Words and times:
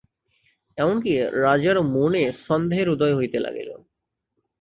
এমন-কি, 0.77 1.11
রাজার 1.41 1.77
মনে 1.95 2.21
সন্দেহের 2.47 2.87
উদয় 2.89 3.15
হইতে 3.15 3.37
লাগিল। 3.39 3.69